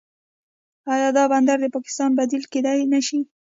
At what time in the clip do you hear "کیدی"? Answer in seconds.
2.51-2.79